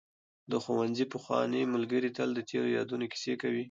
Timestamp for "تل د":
2.17-2.39